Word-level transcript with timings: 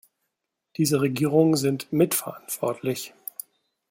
Diese 0.77 0.99
Regierungen 0.99 1.55
sind 1.55 1.93
mitverantwortlich. 1.93 3.13